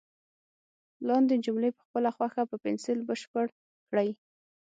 لاندې 1.07 1.35
جملې 1.45 1.69
په 1.77 1.81
خپله 1.87 2.09
خوښه 2.15 2.43
په 2.49 2.55
پنسل 2.63 2.97
بشپړ 3.09 3.45
کړئ. 3.89 4.09